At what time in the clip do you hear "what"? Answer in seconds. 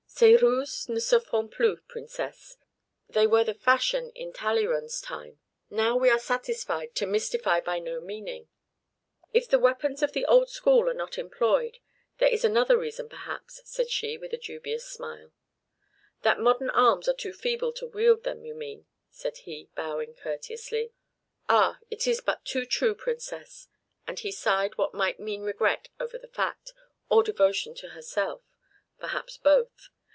24.77-24.93